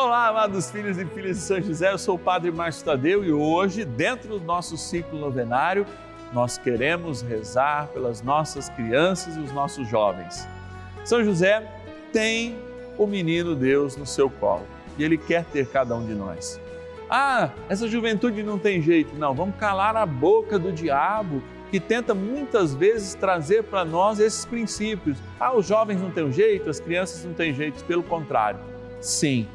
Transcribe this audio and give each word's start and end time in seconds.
Olá, 0.00 0.28
amados 0.28 0.70
filhos 0.70 0.96
e 0.96 1.04
filhas 1.04 1.38
de 1.38 1.42
São 1.42 1.60
José, 1.60 1.92
eu 1.92 1.98
sou 1.98 2.14
o 2.14 2.18
Padre 2.18 2.52
Márcio 2.52 2.84
Tadeu 2.84 3.24
e 3.24 3.32
hoje, 3.32 3.84
dentro 3.84 4.38
do 4.38 4.44
nosso 4.44 4.76
ciclo 4.76 5.18
novenário, 5.18 5.84
nós 6.32 6.56
queremos 6.56 7.20
rezar 7.20 7.88
pelas 7.88 8.22
nossas 8.22 8.68
crianças 8.68 9.36
e 9.36 9.40
os 9.40 9.50
nossos 9.50 9.88
jovens. 9.88 10.46
São 11.04 11.24
José 11.24 11.68
tem 12.12 12.56
o 12.96 13.08
menino 13.08 13.56
Deus 13.56 13.96
no 13.96 14.06
seu 14.06 14.30
colo 14.30 14.64
e 14.96 15.02
ele 15.02 15.18
quer 15.18 15.44
ter 15.46 15.66
cada 15.66 15.96
um 15.96 16.06
de 16.06 16.14
nós. 16.14 16.60
Ah, 17.10 17.50
essa 17.68 17.88
juventude 17.88 18.40
não 18.44 18.56
tem 18.56 18.80
jeito. 18.80 19.16
Não, 19.16 19.34
vamos 19.34 19.56
calar 19.56 19.96
a 19.96 20.06
boca 20.06 20.60
do 20.60 20.70
diabo 20.70 21.42
que 21.72 21.80
tenta 21.80 22.14
muitas 22.14 22.72
vezes 22.72 23.16
trazer 23.16 23.64
para 23.64 23.84
nós 23.84 24.20
esses 24.20 24.44
princípios. 24.44 25.18
Ah, 25.40 25.52
os 25.56 25.66
jovens 25.66 26.00
não 26.00 26.12
têm 26.12 26.30
jeito, 26.30 26.70
as 26.70 26.78
crianças 26.78 27.24
não 27.24 27.34
têm 27.34 27.52
jeito. 27.52 27.84
Pelo 27.84 28.04
contrário, 28.04 28.60
sim, 29.00 29.48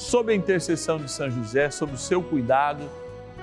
sob 0.00 0.32
a 0.32 0.34
intercessão 0.34 0.96
de 0.96 1.10
São 1.10 1.30
José, 1.30 1.70
sob 1.70 1.92
o 1.92 1.98
seu 1.98 2.22
cuidado, 2.22 2.88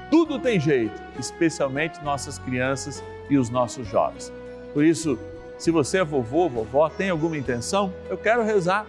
tudo 0.09 0.40
tem 0.40 0.59
jeito, 0.59 0.99
especialmente 1.20 2.04
nossas 2.04 2.40
crianças 2.40 3.04
e 3.30 3.38
os 3.38 3.52
nossos 3.52 3.88
jovens. 3.88 4.34
Por 4.73 4.84
isso, 4.84 5.20
se 5.59 5.70
você 5.70 5.99
é 5.99 6.04
vovô, 6.04 6.49
vovó, 6.49 6.90
tem 6.90 7.12
alguma 7.12 7.38
intenção, 7.38 7.94
eu 8.09 8.18
quero 8.18 8.44
rezar 8.44 8.88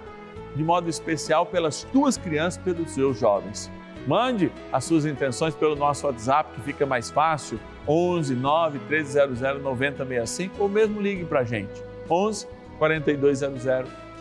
de 0.57 0.65
modo 0.65 0.89
especial 0.89 1.45
pelas 1.45 1.83
tuas 1.93 2.17
crianças, 2.17 2.61
pelos 2.63 2.93
seus 2.93 3.19
jovens. 3.19 3.71
Mande 4.07 4.51
as 4.73 4.85
suas 4.85 5.05
intenções 5.05 5.55
pelo 5.55 5.77
nosso 5.77 6.07
WhatsApp, 6.07 6.55
que 6.55 6.63
fica 6.63 6.87
mais 6.87 7.11
fácil, 7.11 7.61
11 7.87 8.35
9 8.35 8.79
1300 8.79 9.63
9065, 9.63 10.55
ou 10.59 10.71
mesmo 10.71 11.03
ligue 11.03 11.27
para 11.27 11.41
a 11.41 11.45
gente, 11.45 11.83
11 12.09 12.49
4200 12.79 13.67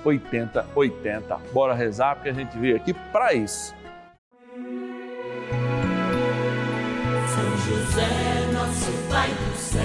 8080. 0.04 1.38
Bora 1.54 1.74
rezar, 1.74 2.16
porque 2.16 2.30
a 2.30 2.34
gente 2.34 2.58
veio 2.58 2.76
aqui 2.76 2.94
para 2.94 3.34
isso. 3.34 3.76
São 7.28 7.58
José, 7.58 8.52
nosso 8.54 8.92
Pai 9.10 9.30
do 9.30 9.58
céu, 9.58 9.82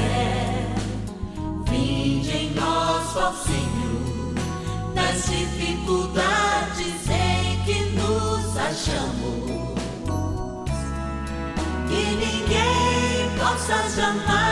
vinde 1.69 2.31
em 2.37 2.55
nós, 2.55 3.17
ó 3.17 3.33
Senhor, 3.33 4.35
nas 4.95 5.27
dificuldades 5.27 7.09
em 7.09 7.63
que 7.65 7.85
nos 7.97 8.57
achamos. 8.57 9.73
Que 11.89 12.05
ninguém 12.17 13.39
possa 13.39 13.89
jamais 13.91 14.52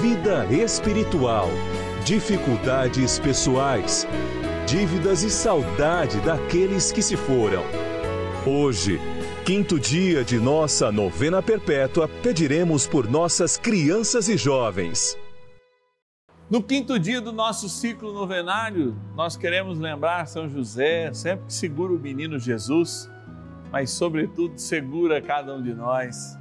vida 0.00 0.46
espiritual, 0.46 1.48
dificuldades 2.04 3.18
pessoais 3.18 4.06
dívidas 4.66 5.22
e 5.22 5.30
saudade 5.30 6.18
daqueles 6.20 6.90
que 6.90 7.02
se 7.02 7.16
foram. 7.16 7.62
Hoje, 8.46 8.98
quinto 9.44 9.78
dia 9.78 10.24
de 10.24 10.38
nossa 10.38 10.90
novena 10.90 11.42
perpétua, 11.42 12.08
pediremos 12.08 12.86
por 12.86 13.08
nossas 13.08 13.58
crianças 13.58 14.28
e 14.28 14.36
jovens. 14.38 15.18
No 16.50 16.62
quinto 16.62 16.98
dia 16.98 17.20
do 17.20 17.32
nosso 17.32 17.68
ciclo 17.68 18.12
novenário, 18.12 18.96
nós 19.14 19.36
queremos 19.36 19.78
lembrar 19.78 20.26
São 20.26 20.48
José, 20.48 21.12
sempre 21.12 21.46
que 21.46 21.52
segura 21.52 21.92
o 21.92 21.98
menino 21.98 22.38
Jesus, 22.38 23.10
mas, 23.70 23.90
sobretudo, 23.90 24.58
segura 24.58 25.20
cada 25.20 25.54
um 25.54 25.62
de 25.62 25.74
nós 25.74 26.38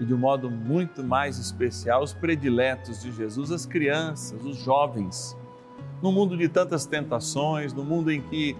e, 0.00 0.04
de 0.04 0.14
um 0.14 0.18
modo 0.18 0.50
muito 0.50 1.04
mais 1.04 1.38
especial, 1.38 2.02
os 2.02 2.14
prediletos 2.14 3.02
de 3.02 3.12
Jesus, 3.12 3.52
as 3.52 3.66
crianças, 3.66 4.42
os 4.42 4.56
jovens 4.56 5.36
no 6.02 6.10
mundo 6.10 6.36
de 6.36 6.48
tantas 6.48 6.86
tentações, 6.86 7.72
no 7.72 7.84
mundo 7.84 8.10
em 8.10 8.22
que, 8.22 8.56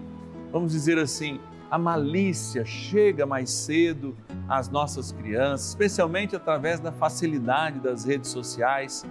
vamos 0.51 0.71
dizer 0.71 0.99
assim, 0.99 1.39
a 1.69 1.77
malícia 1.77 2.63
chega 2.65 3.25
mais 3.25 3.49
cedo 3.49 4.15
às 4.47 4.69
nossas 4.69 5.11
crianças, 5.11 5.69
especialmente 5.69 6.35
através 6.35 6.79
da 6.79 6.91
facilidade 6.91 7.79
das 7.79 8.05
redes 8.05 8.29
sociais. 8.29 9.05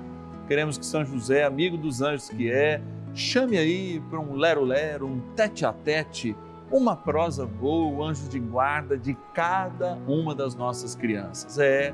Queremos 0.46 0.78
que 0.78 0.86
São 0.86 1.04
José, 1.04 1.44
amigo 1.44 1.76
dos 1.76 2.02
anjos 2.02 2.28
que 2.28 2.50
é, 2.50 2.80
chame 3.14 3.58
aí 3.58 4.00
para 4.08 4.20
um 4.20 4.34
lero-lero, 4.34 5.06
um 5.06 5.20
tete-a-tete, 5.34 6.36
uma 6.70 6.94
prosa 6.94 7.46
boa, 7.46 7.92
o 7.92 8.04
anjo 8.04 8.28
de 8.28 8.38
guarda 8.38 8.96
de 8.96 9.16
cada 9.34 9.94
uma 10.06 10.34
das 10.34 10.54
nossas 10.54 10.94
crianças. 10.94 11.58
É, 11.58 11.92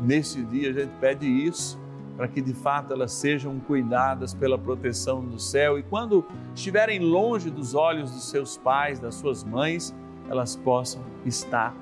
nesse 0.00 0.42
dia 0.44 0.70
a 0.70 0.72
gente 0.72 0.92
pede 1.00 1.26
isso 1.26 1.78
para 2.16 2.28
que 2.28 2.40
de 2.40 2.54
fato 2.54 2.92
elas 2.92 3.12
sejam 3.12 3.58
cuidadas 3.60 4.34
pela 4.34 4.56
proteção 4.56 5.24
do 5.24 5.38
céu 5.38 5.78
e 5.78 5.82
quando 5.82 6.24
estiverem 6.54 7.00
longe 7.00 7.50
dos 7.50 7.74
olhos 7.74 8.10
dos 8.10 8.30
seus 8.30 8.56
pais, 8.56 9.00
das 9.00 9.16
suas 9.16 9.42
mães, 9.42 9.94
elas 10.28 10.56
possam 10.56 11.02
estar 11.24 11.74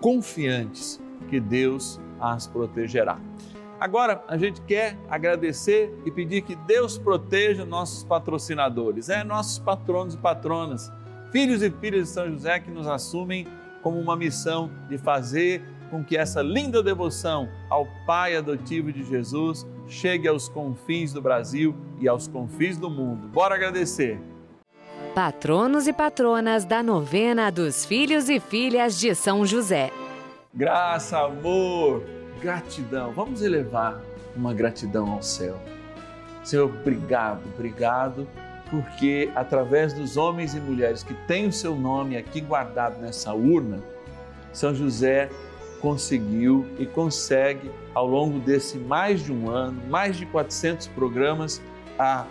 confiantes 0.00 1.00
que 1.28 1.40
Deus 1.40 2.00
as 2.20 2.46
protegerá. 2.46 3.18
Agora, 3.80 4.22
a 4.28 4.36
gente 4.36 4.60
quer 4.62 4.96
agradecer 5.08 5.98
e 6.04 6.10
pedir 6.10 6.42
que 6.42 6.54
Deus 6.54 6.98
proteja 6.98 7.64
nossos 7.64 8.04
patrocinadores, 8.04 9.08
é 9.08 9.24
nossos 9.24 9.58
patronos 9.58 10.14
e 10.14 10.18
patronas, 10.18 10.92
filhos 11.32 11.62
e 11.62 11.70
filhas 11.70 12.08
de 12.08 12.08
São 12.10 12.30
José 12.30 12.60
que 12.60 12.70
nos 12.70 12.86
assumem 12.86 13.46
como 13.82 13.98
uma 13.98 14.14
missão 14.14 14.70
de 14.88 14.98
fazer 14.98 15.64
com 15.90 16.04
que 16.04 16.16
essa 16.16 16.40
linda 16.40 16.82
devoção 16.82 17.48
ao 17.68 17.86
Pai 18.06 18.36
adotivo 18.36 18.92
de 18.92 19.04
Jesus 19.04 19.66
chegue 19.88 20.28
aos 20.28 20.48
confins 20.48 21.12
do 21.12 21.20
Brasil 21.20 21.74
e 21.98 22.08
aos 22.08 22.28
confins 22.28 22.78
do 22.78 22.88
mundo. 22.88 23.28
Bora 23.28 23.56
agradecer! 23.56 24.20
Patronos 25.14 25.88
e 25.88 25.92
patronas 25.92 26.64
da 26.64 26.82
novena 26.82 27.50
dos 27.50 27.84
filhos 27.84 28.28
e 28.28 28.38
filhas 28.38 28.98
de 28.98 29.14
São 29.14 29.44
José. 29.44 29.90
Graça, 30.54 31.18
amor, 31.18 32.04
gratidão. 32.40 33.12
Vamos 33.12 33.42
elevar 33.42 34.00
uma 34.36 34.54
gratidão 34.54 35.10
ao 35.10 35.22
céu. 35.22 35.60
Senhor, 36.44 36.70
obrigado, 36.70 37.42
obrigado, 37.54 38.26
porque 38.70 39.30
através 39.34 39.92
dos 39.92 40.16
homens 40.16 40.54
e 40.54 40.60
mulheres 40.60 41.02
que 41.02 41.14
têm 41.26 41.48
o 41.48 41.52
seu 41.52 41.74
nome 41.74 42.16
aqui 42.16 42.40
guardado 42.40 43.00
nessa 43.00 43.34
urna, 43.34 43.80
São 44.52 44.74
José 44.74 45.28
conseguiu 45.80 46.66
e 46.78 46.86
consegue, 46.86 47.70
ao 47.94 48.06
longo 48.06 48.38
desse 48.38 48.78
mais 48.78 49.24
de 49.24 49.32
um 49.32 49.50
ano, 49.50 49.80
mais 49.88 50.16
de 50.16 50.26
400 50.26 50.86
programas, 50.88 51.60
a 51.98 52.26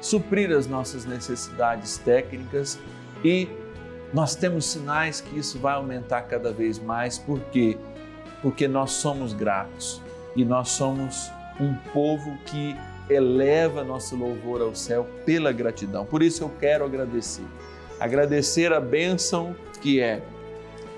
suprir 0.00 0.50
as 0.50 0.66
nossas 0.66 1.04
necessidades 1.04 1.98
técnicas 1.98 2.78
e 3.24 3.48
nós 4.12 4.34
temos 4.34 4.64
sinais 4.64 5.20
que 5.20 5.38
isso 5.38 5.58
vai 5.58 5.74
aumentar 5.74 6.22
cada 6.22 6.52
vez 6.52 6.78
mais, 6.78 7.18
por 7.18 7.38
quê? 7.52 7.76
Porque 8.42 8.66
nós 8.66 8.92
somos 8.92 9.32
gratos 9.32 10.02
e 10.34 10.44
nós 10.44 10.70
somos 10.70 11.30
um 11.60 11.74
povo 11.92 12.36
que 12.46 12.76
eleva 13.08 13.84
nosso 13.84 14.16
louvor 14.16 14.62
ao 14.62 14.74
céu 14.74 15.06
pela 15.24 15.52
gratidão. 15.52 16.04
Por 16.04 16.22
isso 16.22 16.44
eu 16.44 16.50
quero 16.60 16.84
agradecer. 16.84 17.44
Agradecer 17.98 18.72
a 18.72 18.80
bênção 18.80 19.54
que 19.80 20.00
é 20.00 20.22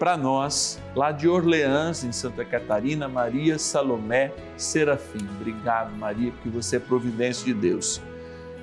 para 0.02 0.16
nós, 0.16 0.82
lá 0.96 1.12
de 1.12 1.28
Orleans, 1.28 2.02
em 2.02 2.10
Santa 2.10 2.44
Catarina, 2.44 3.06
Maria 3.06 3.56
Salomé 3.56 4.32
Serafim. 4.56 5.24
Obrigado, 5.36 5.94
Maria, 5.94 6.32
porque 6.32 6.48
você 6.48 6.74
é 6.74 6.80
providência 6.80 7.44
de 7.44 7.54
Deus. 7.54 8.02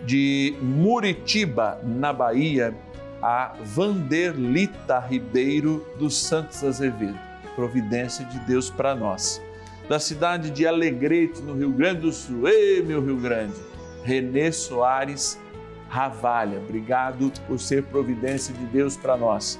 De 0.06 0.58
Muritiba, 0.62 1.80
na 1.82 2.12
Bahia, 2.12 2.76
a 3.22 3.56
Vanderlita 3.64 5.00
Ribeiro 5.00 5.88
dos 5.98 6.18
Santos 6.18 6.62
Azevedo. 6.62 7.18
Providência 7.56 8.26
de 8.26 8.38
Deus 8.40 8.70
para 8.70 8.94
nós. 8.94 9.42
Da 9.88 9.98
cidade 9.98 10.50
de 10.50 10.68
Alegrete, 10.68 11.42
no 11.42 11.54
Rio 11.54 11.72
Grande 11.72 12.02
do 12.02 12.12
Sul. 12.12 12.50
Ei, 12.50 12.84
meu 12.84 13.02
Rio 13.02 13.16
Grande! 13.16 13.56
Renê 14.04 14.52
Soares 14.52 15.40
Ravalha. 15.88 16.58
Obrigado 16.58 17.32
por 17.48 17.62
ser 17.62 17.84
providência 17.84 18.54
de 18.54 18.66
Deus 18.66 18.98
para 18.98 19.16
nós. 19.16 19.58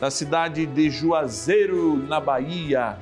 Da 0.00 0.10
cidade 0.10 0.64
de 0.64 0.88
Juazeiro, 0.88 1.96
na 2.08 2.18
Bahia, 2.18 2.96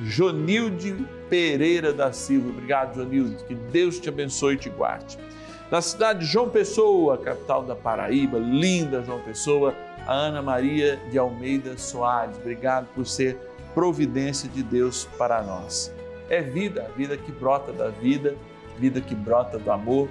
Jonilde 0.00 1.04
Pereira 1.28 1.92
da 1.92 2.12
Silva. 2.12 2.50
Obrigado, 2.50 2.94
Jonilde. 2.94 3.42
Que 3.44 3.54
Deus 3.56 3.98
te 3.98 4.08
abençoe 4.08 4.54
e 4.54 4.58
te 4.58 4.70
guarde. 4.70 5.18
Da 5.68 5.82
cidade 5.82 6.20
de 6.20 6.26
João 6.26 6.48
Pessoa, 6.48 7.18
capital 7.18 7.64
da 7.64 7.74
Paraíba, 7.74 8.38
linda 8.38 9.02
João 9.02 9.20
Pessoa, 9.20 9.74
a 10.06 10.12
Ana 10.12 10.40
Maria 10.40 10.96
de 11.10 11.18
Almeida 11.18 11.76
Soares. 11.76 12.36
Obrigado 12.36 12.86
por 12.94 13.04
ser 13.04 13.36
providência 13.74 14.48
de 14.48 14.62
Deus 14.62 15.08
para 15.18 15.42
nós. 15.42 15.92
É 16.30 16.40
vida, 16.40 16.88
vida 16.96 17.16
que 17.16 17.32
brota 17.32 17.72
da 17.72 17.88
vida, 17.88 18.36
vida 18.78 19.00
que 19.00 19.14
brota 19.14 19.58
do 19.58 19.72
amor 19.72 20.08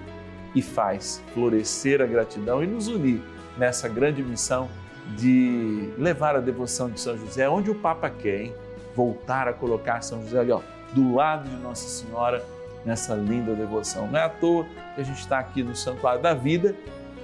e 0.53 0.61
faz 0.61 1.23
florescer 1.33 2.01
a 2.01 2.05
gratidão 2.05 2.61
e 2.61 2.67
nos 2.67 2.87
unir 2.89 3.21
nessa 3.57 3.87
grande 3.87 4.21
missão 4.21 4.69
de 5.17 5.89
levar 5.97 6.35
a 6.35 6.39
devoção 6.39 6.89
de 6.89 6.99
São 6.99 7.17
José 7.17 7.47
onde 7.49 7.69
o 7.69 7.75
Papa 7.75 8.09
quer, 8.09 8.43
hein? 8.43 8.55
voltar 8.95 9.47
a 9.47 9.53
colocar 9.53 10.01
São 10.01 10.21
José 10.23 10.39
ali, 10.39 10.51
ó, 10.51 10.61
do 10.93 11.15
lado 11.15 11.49
de 11.49 11.55
Nossa 11.57 11.87
Senhora 11.87 12.43
nessa 12.85 13.15
linda 13.15 13.53
devoção. 13.53 14.07
Não 14.07 14.19
é 14.19 14.23
à 14.23 14.29
toa 14.29 14.65
que 14.95 15.01
a 15.01 15.03
gente 15.03 15.19
está 15.19 15.39
aqui 15.39 15.63
no 15.63 15.75
Santuário 15.75 16.21
da 16.21 16.33
Vida, 16.33 16.75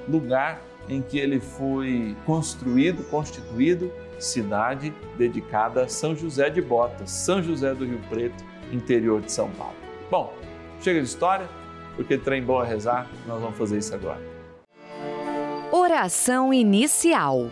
lugar 0.07 0.61
em 0.87 1.01
que 1.01 1.19
ele 1.19 1.39
foi 1.39 2.15
construído, 2.25 3.03
constituído, 3.09 3.91
cidade 4.17 4.93
dedicada 5.17 5.83
a 5.83 5.87
São 5.87 6.15
José 6.15 6.49
de 6.49 6.61
Botas, 6.61 7.11
São 7.11 7.41
José 7.43 7.73
do 7.73 7.85
Rio 7.85 8.01
Preto, 8.09 8.43
interior 8.71 9.21
de 9.21 9.31
São 9.31 9.49
Paulo. 9.51 9.75
Bom, 10.09 10.33
chega 10.81 10.99
de 10.99 11.07
história 11.07 11.47
porque 11.95 12.17
trem 12.17 12.41
bom 12.41 12.59
a 12.59 12.65
rezar, 12.65 13.07
nós 13.27 13.41
vamos 13.41 13.57
fazer 13.57 13.77
isso 13.77 13.93
agora. 13.93 14.21
Oração 15.71 16.53
inicial. 16.53 17.51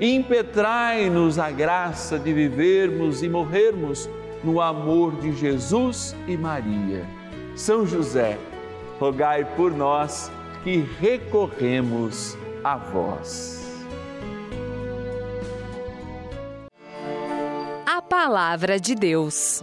Impetrai-nos 0.00 1.38
a 1.38 1.50
graça 1.50 2.18
de 2.18 2.32
vivermos 2.32 3.22
e 3.22 3.28
morrermos 3.28 4.08
no 4.42 4.60
amor 4.60 5.16
de 5.16 5.32
Jesus 5.32 6.16
e 6.26 6.36
Maria. 6.36 7.06
São 7.54 7.86
José, 7.86 8.38
rogai 8.98 9.44
por 9.56 9.70
nós 9.72 10.30
que 10.64 10.78
recorremos 11.00 12.36
a 12.64 12.76
vós. 12.76 13.60
A 17.86 18.00
Palavra 18.00 18.80
de 18.80 18.94
Deus. 18.94 19.62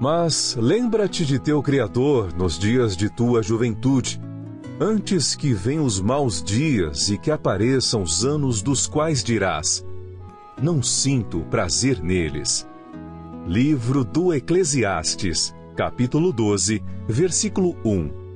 Mas 0.00 0.54
lembra-te 0.54 1.26
de 1.26 1.40
teu 1.40 1.60
Criador 1.60 2.32
nos 2.32 2.56
dias 2.56 2.96
de 2.96 3.10
tua 3.10 3.42
juventude, 3.42 4.20
antes 4.80 5.34
que 5.34 5.52
venham 5.52 5.84
os 5.84 6.00
maus 6.00 6.42
dias 6.42 7.08
e 7.08 7.18
que 7.18 7.30
apareçam 7.30 8.02
os 8.02 8.24
anos 8.24 8.62
dos 8.62 8.86
quais 8.86 9.24
dirás: 9.24 9.84
Não 10.60 10.82
sinto 10.82 11.40
prazer 11.50 12.00
neles. 12.00 12.68
Livro 13.46 14.04
do 14.04 14.32
Eclesiastes, 14.32 15.54
capítulo 15.74 16.32
12, 16.32 16.82
versículo 17.08 17.76
1. 17.84 18.28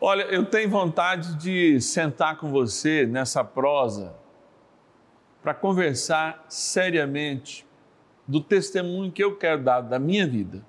Olha, 0.00 0.22
eu 0.22 0.44
tenho 0.44 0.68
vontade 0.68 1.36
de 1.36 1.80
sentar 1.80 2.36
com 2.36 2.50
você 2.50 3.06
nessa 3.06 3.42
prosa 3.42 4.14
para 5.42 5.54
conversar 5.54 6.44
seriamente 6.48 7.66
do 8.26 8.40
testemunho 8.40 9.10
que 9.10 9.22
eu 9.22 9.36
quero 9.36 9.62
dar 9.62 9.80
da 9.80 9.98
minha 9.98 10.26
vida, 10.26 10.64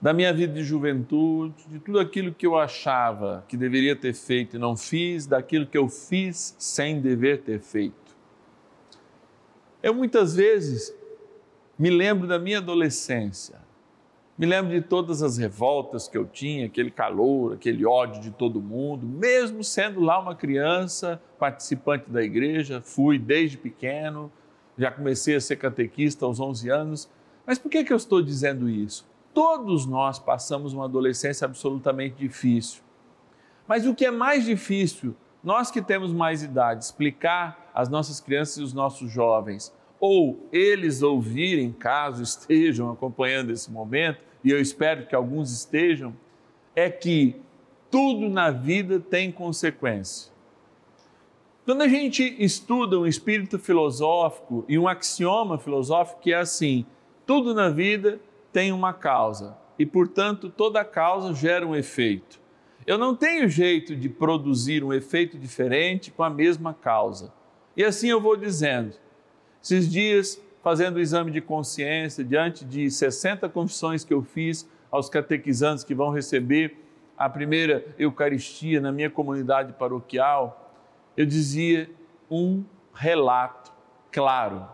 da 0.00 0.12
minha 0.12 0.32
vida 0.32 0.54
de 0.54 0.64
juventude, 0.64 1.66
de 1.68 1.78
tudo 1.78 2.00
aquilo 2.00 2.32
que 2.32 2.46
eu 2.46 2.58
achava 2.58 3.44
que 3.46 3.56
deveria 3.56 3.94
ter 3.94 4.14
feito 4.14 4.56
e 4.56 4.58
não 4.58 4.76
fiz, 4.76 5.26
daquilo 5.26 5.66
que 5.66 5.76
eu 5.76 5.88
fiz 5.88 6.54
sem 6.58 7.00
dever 7.00 7.42
ter 7.42 7.60
feito. 7.60 8.16
Eu 9.82 9.94
muitas 9.94 10.34
vezes 10.34 10.94
me 11.78 11.90
lembro 11.90 12.26
da 12.26 12.38
minha 12.38 12.58
adolescência, 12.58 13.58
me 14.38 14.46
lembro 14.46 14.72
de 14.72 14.80
todas 14.80 15.22
as 15.22 15.36
revoltas 15.36 16.08
que 16.08 16.16
eu 16.16 16.24
tinha, 16.24 16.64
aquele 16.64 16.90
calor, 16.90 17.52
aquele 17.52 17.84
ódio 17.84 18.22
de 18.22 18.30
todo 18.30 18.58
mundo, 18.58 19.06
mesmo 19.06 19.62
sendo 19.62 20.00
lá 20.00 20.18
uma 20.18 20.34
criança, 20.34 21.20
participante 21.38 22.08
da 22.08 22.22
igreja, 22.22 22.80
fui 22.80 23.18
desde 23.18 23.58
pequeno, 23.58 24.32
já 24.78 24.90
comecei 24.90 25.36
a 25.36 25.40
ser 25.42 25.56
catequista 25.56 26.24
aos 26.24 26.40
11 26.40 26.70
anos. 26.70 27.10
Mas 27.46 27.58
por 27.58 27.70
que, 27.70 27.84
que 27.84 27.92
eu 27.92 27.98
estou 27.98 28.22
dizendo 28.22 28.66
isso? 28.66 29.09
Todos 29.32 29.86
nós 29.86 30.18
passamos 30.18 30.72
uma 30.72 30.84
adolescência 30.84 31.44
absolutamente 31.44 32.16
difícil. 32.16 32.82
Mas 33.66 33.86
o 33.86 33.94
que 33.94 34.04
é 34.04 34.10
mais 34.10 34.44
difícil, 34.44 35.14
nós 35.42 35.70
que 35.70 35.80
temos 35.80 36.12
mais 36.12 36.42
idade, 36.42 36.84
explicar 36.84 37.70
às 37.72 37.88
nossas 37.88 38.20
crianças 38.20 38.58
e 38.58 38.62
os 38.62 38.72
nossos 38.72 39.10
jovens, 39.10 39.72
ou 40.00 40.48
eles 40.50 41.02
ouvirem, 41.02 41.72
caso 41.72 42.22
estejam 42.22 42.90
acompanhando 42.92 43.50
esse 43.50 43.70
momento, 43.70 44.20
e 44.42 44.50
eu 44.50 44.60
espero 44.60 45.06
que 45.06 45.14
alguns 45.14 45.52
estejam, 45.52 46.14
é 46.74 46.90
que 46.90 47.36
tudo 47.90 48.28
na 48.28 48.50
vida 48.50 48.98
tem 48.98 49.30
consequência. 49.30 50.32
Quando 51.64 51.82
a 51.82 51.88
gente 51.88 52.24
estuda 52.42 52.98
um 52.98 53.06
espírito 53.06 53.58
filosófico 53.58 54.64
e 54.68 54.78
um 54.78 54.88
axioma 54.88 55.58
filosófico 55.58 56.20
que 56.20 56.32
é 56.32 56.38
assim: 56.38 56.86
tudo 57.26 57.54
na 57.54 57.68
vida 57.68 58.18
tem 58.52 58.72
uma 58.72 58.92
causa 58.92 59.56
e, 59.78 59.86
portanto, 59.86 60.50
toda 60.50 60.84
causa 60.84 61.32
gera 61.32 61.66
um 61.66 61.74
efeito. 61.74 62.40
Eu 62.86 62.98
não 62.98 63.14
tenho 63.14 63.48
jeito 63.48 63.94
de 63.94 64.08
produzir 64.08 64.82
um 64.82 64.92
efeito 64.92 65.38
diferente 65.38 66.10
com 66.10 66.22
a 66.22 66.30
mesma 66.30 66.74
causa. 66.74 67.32
E 67.76 67.84
assim 67.84 68.08
eu 68.08 68.20
vou 68.20 68.36
dizendo. 68.36 68.94
Esses 69.62 69.90
dias, 69.90 70.42
fazendo 70.62 70.96
o 70.96 71.00
exame 71.00 71.30
de 71.30 71.40
consciência, 71.40 72.24
diante 72.24 72.64
de 72.64 72.90
60 72.90 73.48
confissões 73.48 74.04
que 74.04 74.12
eu 74.12 74.22
fiz 74.22 74.68
aos 74.90 75.08
catequizantes 75.08 75.84
que 75.84 75.94
vão 75.94 76.10
receber 76.10 76.76
a 77.16 77.28
primeira 77.28 77.84
Eucaristia 77.98 78.80
na 78.80 78.90
minha 78.90 79.10
comunidade 79.10 79.72
paroquial, 79.74 80.74
eu 81.16 81.26
dizia 81.26 81.88
um 82.30 82.64
relato 82.94 83.72
claro. 84.10 84.66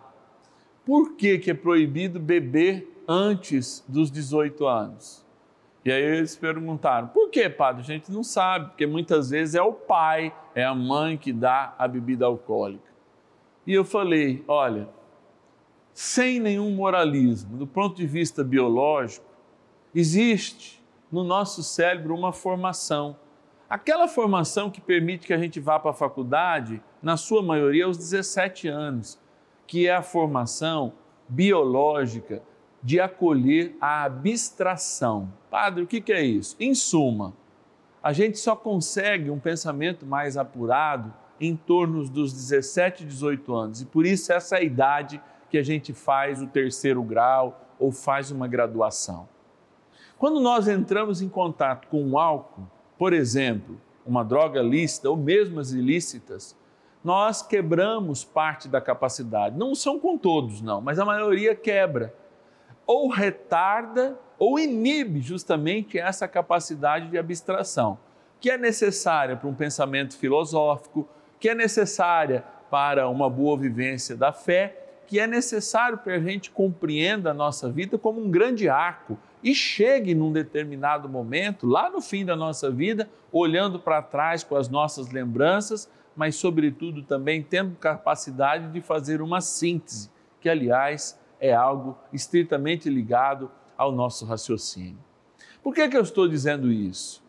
Por 0.84 1.16
que, 1.16 1.38
que 1.38 1.50
é 1.50 1.54
proibido 1.54 2.20
beber 2.20 2.95
antes 3.08 3.84
dos 3.88 4.10
18 4.10 4.66
anos? 4.66 5.26
E 5.84 5.92
aí 5.92 6.02
eles 6.02 6.34
perguntaram: 6.34 7.06
por 7.08 7.30
que, 7.30 7.48
padre? 7.48 7.82
A 7.82 7.84
gente 7.84 8.10
não 8.10 8.24
sabe, 8.24 8.70
porque 8.70 8.86
muitas 8.86 9.30
vezes 9.30 9.54
é 9.54 9.62
o 9.62 9.72
pai, 9.72 10.34
é 10.52 10.64
a 10.64 10.74
mãe 10.74 11.16
que 11.16 11.32
dá 11.32 11.74
a 11.78 11.86
bebida 11.86 12.26
alcoólica. 12.26 12.90
E 13.64 13.72
eu 13.72 13.84
falei: 13.84 14.44
olha, 14.48 14.88
sem 15.94 16.40
nenhum 16.40 16.72
moralismo, 16.72 17.56
do 17.56 17.66
ponto 17.66 17.94
de 17.94 18.06
vista 18.06 18.42
biológico, 18.42 19.24
existe 19.94 20.84
no 21.10 21.22
nosso 21.22 21.62
cérebro 21.62 22.14
uma 22.14 22.32
formação. 22.32 23.16
Aquela 23.70 24.06
formação 24.06 24.70
que 24.70 24.80
permite 24.80 25.26
que 25.26 25.32
a 25.32 25.38
gente 25.38 25.58
vá 25.58 25.78
para 25.78 25.92
a 25.92 25.94
faculdade, 25.94 26.82
na 27.00 27.16
sua 27.16 27.42
maioria 27.42 27.84
aos 27.84 27.96
17 27.96 28.68
anos, 28.68 29.18
que 29.66 29.86
é 29.86 29.94
a 29.94 30.02
formação 30.02 30.92
biológica 31.28 32.42
de 32.86 33.00
acolher 33.00 33.76
a 33.80 34.04
abstração. 34.04 35.32
Padre, 35.50 35.82
o 35.82 35.88
que 35.88 36.12
é 36.12 36.22
isso? 36.22 36.54
Em 36.60 36.72
suma, 36.72 37.34
a 38.00 38.12
gente 38.12 38.38
só 38.38 38.54
consegue 38.54 39.28
um 39.28 39.40
pensamento 39.40 40.06
mais 40.06 40.36
apurado 40.36 41.12
em 41.40 41.56
torno 41.56 42.08
dos 42.08 42.32
17, 42.32 43.04
18 43.04 43.52
anos. 43.52 43.80
E 43.80 43.86
por 43.86 44.06
isso 44.06 44.32
essa 44.32 44.54
é 44.54 44.60
a 44.60 44.62
idade 44.62 45.20
que 45.50 45.58
a 45.58 45.64
gente 45.64 45.92
faz 45.92 46.40
o 46.40 46.46
terceiro 46.46 47.02
grau 47.02 47.60
ou 47.76 47.90
faz 47.90 48.30
uma 48.30 48.46
graduação. 48.46 49.28
Quando 50.16 50.38
nós 50.38 50.68
entramos 50.68 51.20
em 51.20 51.28
contato 51.28 51.88
com 51.88 52.08
o 52.12 52.16
álcool, 52.16 52.70
por 52.96 53.12
exemplo, 53.12 53.80
uma 54.06 54.24
droga 54.24 54.62
lícita 54.62 55.10
ou 55.10 55.16
mesmo 55.16 55.58
as 55.58 55.72
ilícitas, 55.72 56.56
nós 57.02 57.42
quebramos 57.42 58.22
parte 58.22 58.68
da 58.68 58.80
capacidade. 58.80 59.58
Não 59.58 59.74
são 59.74 59.98
com 59.98 60.16
todos, 60.16 60.62
não, 60.62 60.80
mas 60.80 61.00
a 61.00 61.04
maioria 61.04 61.52
quebra. 61.52 62.14
Ou 62.86 63.08
retarda 63.08 64.18
ou 64.38 64.58
inibe 64.58 65.20
justamente 65.20 65.98
essa 65.98 66.28
capacidade 66.28 67.08
de 67.08 67.18
abstração, 67.18 67.98
que 68.40 68.50
é 68.50 68.58
necessária 68.58 69.36
para 69.36 69.48
um 69.48 69.54
pensamento 69.54 70.16
filosófico, 70.16 71.08
que 71.40 71.48
é 71.48 71.54
necessária 71.54 72.44
para 72.70 73.08
uma 73.08 73.30
boa 73.30 73.56
vivência 73.56 74.16
da 74.16 74.32
fé, 74.32 74.82
que 75.06 75.20
é 75.20 75.26
necessário 75.26 75.98
para 75.98 76.16
a 76.16 76.20
gente 76.20 76.50
compreenda 76.50 77.30
a 77.30 77.34
nossa 77.34 77.70
vida 77.70 77.96
como 77.96 78.20
um 78.20 78.30
grande 78.30 78.68
arco 78.68 79.18
e 79.42 79.54
chegue 79.54 80.14
num 80.14 80.32
determinado 80.32 81.08
momento, 81.08 81.66
lá 81.66 81.88
no 81.88 82.00
fim 82.00 82.24
da 82.24 82.34
nossa 82.34 82.70
vida, 82.70 83.08
olhando 83.30 83.78
para 83.78 84.02
trás 84.02 84.42
com 84.42 84.56
as 84.56 84.68
nossas 84.68 85.10
lembranças, 85.10 85.88
mas, 86.16 86.34
sobretudo, 86.36 87.02
também 87.02 87.42
tendo 87.42 87.76
capacidade 87.76 88.72
de 88.72 88.80
fazer 88.80 89.20
uma 89.20 89.40
síntese, 89.40 90.10
que, 90.40 90.48
aliás, 90.48 91.18
é 91.40 91.54
algo 91.54 91.96
estritamente 92.12 92.88
ligado 92.88 93.50
ao 93.76 93.92
nosso 93.92 94.24
raciocínio. 94.24 94.98
Por 95.62 95.74
que, 95.74 95.88
que 95.88 95.96
eu 95.96 96.02
estou 96.02 96.28
dizendo 96.28 96.72
isso? 96.72 97.22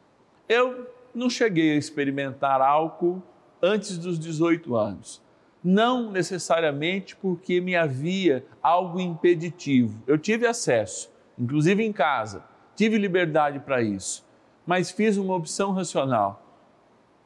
Eu 0.47 0.87
não 1.13 1.29
cheguei 1.29 1.71
a 1.73 1.77
experimentar 1.77 2.61
álcool 2.61 3.21
antes 3.61 3.97
dos 3.97 4.19
18 4.19 4.75
anos. 4.75 5.21
Não 5.63 6.11
necessariamente 6.11 7.15
porque 7.15 7.59
me 7.59 7.75
havia 7.75 8.45
algo 8.61 8.99
impeditivo. 8.99 10.01
Eu 10.05 10.17
tive 10.17 10.45
acesso, 10.45 11.11
inclusive 11.37 11.83
em 11.83 11.91
casa, 11.91 12.43
tive 12.75 12.97
liberdade 12.97 13.59
para 13.59 13.81
isso, 13.81 14.25
mas 14.65 14.91
fiz 14.91 15.17
uma 15.17 15.35
opção 15.35 15.71
racional. 15.71 16.43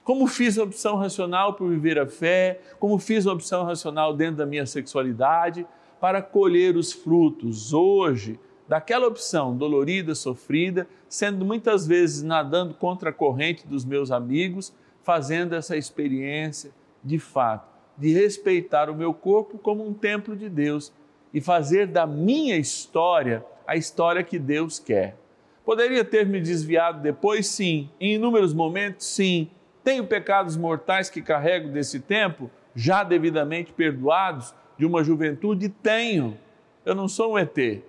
Como 0.04 0.26
fiz 0.26 0.58
a 0.58 0.64
opção 0.64 0.96
racional 0.96 1.54
por 1.54 1.70
viver 1.70 2.00
a 2.00 2.08
fé, 2.08 2.60
como 2.80 2.98
fiz 2.98 3.28
a 3.28 3.34
opção 3.34 3.64
racional 3.64 4.16
dentro 4.16 4.38
da 4.38 4.46
minha 4.46 4.66
sexualidade, 4.66 5.68
para 6.02 6.20
colher 6.20 6.76
os 6.76 6.92
frutos 6.92 7.72
hoje 7.74 8.40
daquela 8.68 9.08
opção 9.08 9.56
dolorida, 9.56 10.16
sofrida, 10.16 10.88
sendo 11.08 11.46
muitas 11.46 11.86
vezes 11.86 12.24
nadando 12.24 12.74
contra 12.74 13.12
a 13.12 13.14
corrente 13.14 13.68
dos 13.68 13.86
meus 13.86 14.10
amigos, 14.10 14.74
fazendo 15.04 15.54
essa 15.54 15.78
experiência 15.78 16.72
de 17.04 17.20
fato, 17.20 17.68
de 17.98 18.12
respeitar 18.14 18.90
o 18.90 18.96
meu 18.96 19.14
corpo 19.14 19.60
como 19.60 19.88
um 19.88 19.94
templo 19.94 20.36
de 20.36 20.50
Deus 20.50 20.92
e 21.32 21.40
fazer 21.40 21.86
da 21.86 22.08
minha 22.08 22.58
história 22.58 23.46
a 23.68 23.76
história 23.76 24.24
que 24.24 24.40
Deus 24.40 24.80
quer. 24.80 25.16
Poderia 25.64 26.04
ter 26.04 26.26
me 26.26 26.42
desviado 26.42 27.02
depois? 27.02 27.46
Sim. 27.48 27.90
Em 28.00 28.16
inúmeros 28.16 28.54
momentos? 28.54 29.06
Sim. 29.06 29.50
Tenho 29.84 30.08
pecados 30.08 30.58
mortais 30.58 31.10
que 31.10 31.22
carrego 31.22 31.70
desse 31.70 32.00
tempo, 32.00 32.50
já 32.76 33.04
devidamente 33.04 33.72
perdoados, 33.72 34.54
de 34.82 34.86
uma 34.88 35.04
juventude? 35.04 35.70
Tenho. 35.70 36.36
Eu 36.84 36.96
não 36.96 37.08
sou 37.08 37.34
um 37.34 37.38
ET. 37.38 37.84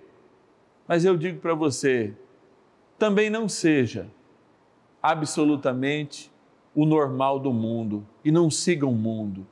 Mas 0.87 1.03
eu 1.03 1.17
digo 1.17 1.39
para 1.39 1.55
você, 1.55 2.13
também 2.99 3.31
não 3.31 3.49
seja 3.49 4.05
absolutamente 5.01 6.31
o 6.75 6.85
normal 6.85 7.39
do 7.39 7.51
mundo 7.51 8.05
e 8.23 8.31
não 8.31 8.47
siga 8.51 8.85
o 8.85 8.93
mundo, 8.93 9.43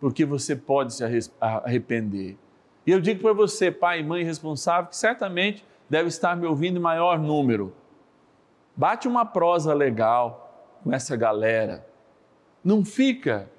porque 0.00 0.24
você 0.24 0.56
pode 0.56 0.94
se 0.94 1.04
arrepender. 1.38 2.38
E 2.86 2.92
eu 2.92 3.00
digo 3.00 3.20
para 3.20 3.34
você, 3.34 3.70
pai 3.70 4.00
e 4.00 4.02
mãe 4.02 4.24
responsável, 4.24 4.88
que 4.88 4.96
certamente 4.96 5.62
deve 5.90 6.08
estar 6.08 6.34
me 6.34 6.46
ouvindo 6.46 6.78
em 6.78 6.82
maior 6.82 7.18
número. 7.18 7.74
Bate 8.74 9.06
uma 9.06 9.26
prosa 9.26 9.74
legal 9.74 10.80
com 10.82 10.94
essa 10.94 11.14
galera. 11.14 11.86
Não 12.64 12.82
fica 12.82 13.50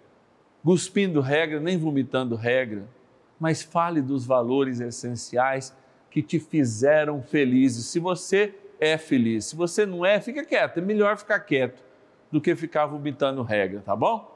cuspindo 0.63 1.22
regra 1.22 1.60
nem 1.60 1.77
vomitando 1.77 2.36
regra, 2.36 2.97
mas 3.39 3.62
fale 3.62 4.01
dos 4.01 4.25
valores 4.25 4.79
essenciais 4.79 5.75
que 6.10 6.22
te 6.22 6.39
fizeram 6.39 7.22
felizes. 7.22 7.86
Se 7.86 8.00
você 8.00 8.56
é 8.79 8.98
feliz, 8.98 9.46
se 9.46 9.56
você 9.56 9.86
não 9.86 10.06
é, 10.06 10.20
fica 10.20 10.44
quieto. 10.44 10.77
É 10.77 10.82
melhor 10.82 11.17
ficar 11.17 11.39
quieto 11.41 11.84
do 12.32 12.41
que 12.41 12.56
ficar 12.56 12.86
vomitando 12.86 13.41
regra, 13.44 13.82
tá 13.82 13.96
bom? 13.96 14.36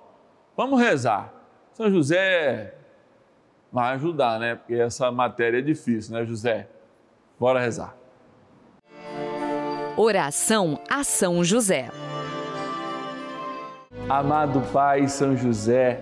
Vamos 0.55 0.79
rezar. 0.79 1.33
São 1.73 1.89
José 1.89 2.75
vai 3.71 3.93
ajudar, 3.95 4.39
né? 4.39 4.55
Porque 4.55 4.75
essa 4.75 5.11
matéria 5.11 5.59
é 5.59 5.61
difícil, 5.61 6.13
né, 6.13 6.25
José? 6.25 6.67
Bora 7.39 7.59
rezar. 7.59 7.95
Oração 9.97 10.79
a 10.89 11.03
São 11.03 11.43
José. 11.43 11.89
Amado 14.09 14.61
Pai 14.73 15.07
São 15.07 15.35
José, 15.35 16.01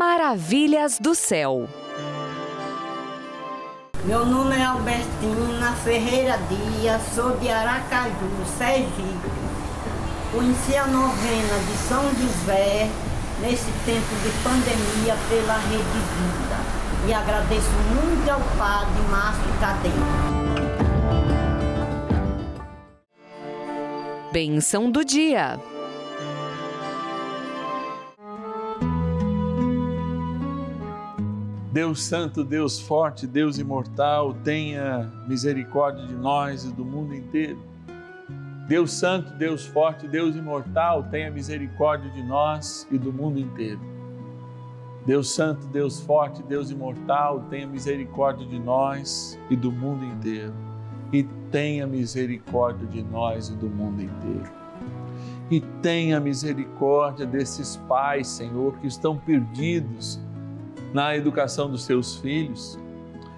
Maravilhas 0.00 0.98
do 0.98 1.14
céu. 1.14 1.68
Meu 4.02 4.24
nome 4.24 4.56
é 4.56 4.64
Albertina 4.64 5.72
Ferreira 5.84 6.38
Dias, 6.48 7.02
sou 7.14 7.36
de 7.36 7.50
Aracaju, 7.50 8.46
Sergipe. 8.56 9.30
Conheci 10.32 10.74
a 10.74 10.86
novena 10.86 11.58
de 11.68 11.76
São 11.86 12.02
José 12.14 12.88
nesse 13.42 13.70
tempo 13.84 14.14
de 14.22 14.30
pandemia 14.42 15.18
pela 15.28 15.58
Rede 15.68 16.00
Vida. 16.16 16.56
E 17.06 17.12
agradeço 17.12 17.68
muito 17.94 18.30
ao 18.30 18.40
Padre 18.56 19.02
Márcio 19.10 19.52
Tadeu. 19.60 19.92
Benção 24.32 24.90
do 24.90 25.04
dia. 25.04 25.60
Deus 31.72 32.02
Santo, 32.02 32.42
Deus 32.42 32.80
Forte, 32.80 33.28
Deus 33.28 33.56
Imortal, 33.56 34.34
tenha 34.34 35.08
misericórdia 35.28 36.04
de 36.04 36.14
nós 36.14 36.64
e 36.64 36.72
do 36.72 36.84
mundo 36.84 37.14
inteiro. 37.14 37.58
Deus 38.66 38.92
Santo, 38.92 39.32
Deus 39.34 39.66
Forte, 39.66 40.08
Deus 40.08 40.34
Imortal, 40.34 41.04
tenha 41.04 41.30
misericórdia 41.30 42.10
de 42.10 42.24
nós 42.24 42.88
e 42.90 42.98
do 42.98 43.12
mundo 43.12 43.38
inteiro. 43.38 43.78
Deus 45.06 45.32
Santo, 45.32 45.64
Deus 45.68 46.00
Forte, 46.00 46.42
Deus 46.42 46.72
Imortal, 46.72 47.44
tenha 47.48 47.68
misericórdia 47.68 48.46
de 48.48 48.58
nós 48.58 49.38
e 49.48 49.54
do 49.54 49.70
mundo 49.70 50.04
inteiro. 50.04 50.52
E 51.12 51.22
tenha 51.52 51.86
misericórdia 51.86 52.86
de 52.88 53.02
nós 53.04 53.48
e 53.48 53.54
do 53.54 53.68
mundo 53.68 54.02
inteiro. 54.02 54.50
E 55.48 55.60
tenha 55.80 56.18
misericórdia 56.18 57.24
desses 57.24 57.76
pais, 57.88 58.26
Senhor, 58.26 58.76
que 58.78 58.88
estão 58.88 59.16
perdidos 59.16 60.20
na 60.92 61.16
educação 61.16 61.70
dos 61.70 61.84
seus 61.84 62.16
filhos, 62.16 62.78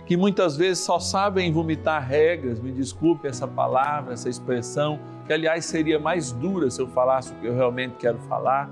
que 0.07 0.17
muitas 0.17 0.57
vezes 0.57 0.85
só 0.85 0.99
sabem 0.99 1.53
vomitar 1.53 2.07
regras, 2.07 2.61
me 2.61 2.73
desculpe 2.73 3.29
essa 3.29 3.47
palavra, 3.47 4.15
essa 4.15 4.29
expressão, 4.29 4.99
que 5.27 5.33
aliás 5.33 5.65
seria 5.65 5.99
mais 5.99 6.33
dura 6.33 6.71
se 6.71 6.81
eu 6.81 6.89
falasse 6.89 7.33
o 7.33 7.37
que 7.37 7.47
eu 7.47 7.55
realmente 7.55 7.95
quero 7.99 8.19
falar, 8.29 8.71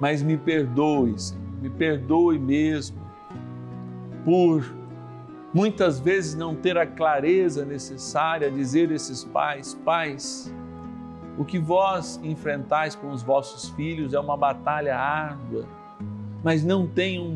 mas 0.00 0.22
me 0.22 0.36
perdoe, 0.36 1.18
Senhor, 1.18 1.42
me 1.60 1.70
perdoe 1.70 2.38
mesmo 2.38 2.98
por 4.24 4.74
muitas 5.54 5.98
vezes 5.98 6.34
não 6.34 6.54
ter 6.54 6.76
a 6.76 6.86
clareza 6.86 7.64
necessária 7.64 8.48
a 8.48 8.50
dizer 8.50 8.90
a 8.90 8.94
esses 8.94 9.24
pais: 9.24 9.74
pais, 9.84 10.54
o 11.38 11.44
que 11.44 11.58
vós 11.58 12.20
enfrentais 12.22 12.94
com 12.94 13.10
os 13.10 13.22
vossos 13.22 13.70
filhos 13.70 14.12
é 14.12 14.20
uma 14.20 14.36
batalha 14.36 14.98
árdua, 14.98 15.64
mas 16.42 16.62
não 16.62 16.86
tenham 16.86 17.24